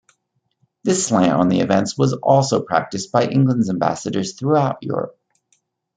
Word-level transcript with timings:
This 0.83 1.05
slant 1.05 1.31
on 1.31 1.47
the 1.49 1.59
events 1.59 1.95
was 1.95 2.13
also 2.13 2.63
practiced 2.63 3.11
by 3.11 3.27
England's 3.29 3.69
ambassadors 3.69 4.33
throughout 4.33 4.81
Europe. 4.81 5.15